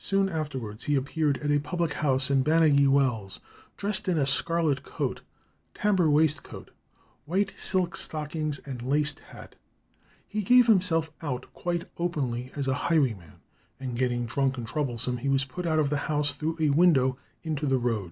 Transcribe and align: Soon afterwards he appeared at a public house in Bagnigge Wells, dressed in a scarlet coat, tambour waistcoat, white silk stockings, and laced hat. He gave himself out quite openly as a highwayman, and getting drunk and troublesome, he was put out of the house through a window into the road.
Soon 0.00 0.28
afterwards 0.28 0.82
he 0.82 0.96
appeared 0.96 1.38
at 1.38 1.52
a 1.52 1.60
public 1.60 1.92
house 1.92 2.32
in 2.32 2.42
Bagnigge 2.42 2.88
Wells, 2.88 3.38
dressed 3.76 4.08
in 4.08 4.18
a 4.18 4.26
scarlet 4.26 4.82
coat, 4.82 5.20
tambour 5.72 6.10
waistcoat, 6.10 6.72
white 7.26 7.54
silk 7.56 7.96
stockings, 7.96 8.58
and 8.66 8.82
laced 8.82 9.20
hat. 9.20 9.54
He 10.26 10.42
gave 10.42 10.66
himself 10.66 11.12
out 11.22 11.46
quite 11.54 11.88
openly 11.96 12.50
as 12.56 12.66
a 12.66 12.74
highwayman, 12.90 13.34
and 13.78 13.96
getting 13.96 14.26
drunk 14.26 14.58
and 14.58 14.66
troublesome, 14.66 15.18
he 15.18 15.28
was 15.28 15.44
put 15.44 15.64
out 15.64 15.78
of 15.78 15.90
the 15.90 15.98
house 16.10 16.32
through 16.34 16.56
a 16.58 16.70
window 16.70 17.16
into 17.44 17.66
the 17.68 17.78
road. 17.78 18.10